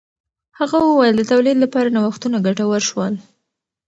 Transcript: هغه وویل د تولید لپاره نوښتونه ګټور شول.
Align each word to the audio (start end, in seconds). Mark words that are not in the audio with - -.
هغه 0.59 0.77
وویل 0.81 1.15
د 1.17 1.23
تولید 1.31 1.57
لپاره 1.63 1.93
نوښتونه 1.95 2.37
ګټور 2.45 2.81
شول. 2.89 3.13